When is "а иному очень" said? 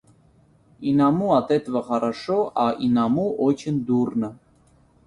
2.55-3.85